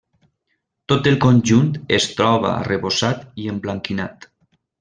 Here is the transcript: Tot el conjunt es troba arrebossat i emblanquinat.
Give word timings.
Tot 0.93 1.09
el 1.11 1.17
conjunt 1.25 1.69
es 1.99 2.09
troba 2.21 2.49
arrebossat 2.65 3.23
i 3.45 3.49
emblanquinat. 3.55 4.31